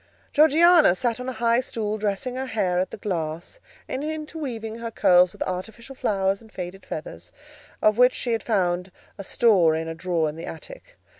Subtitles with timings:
[0.33, 4.89] Georgiana sat on a high stool, dressing her hair at the glass, and interweaving her
[4.89, 7.31] curls with artificial flowers and faded feathers,
[7.83, 10.97] of which she had found a store in a drawer in the attic.